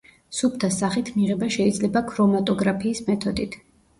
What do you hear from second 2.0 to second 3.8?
ქრომატოგრაფიის მეთოდით.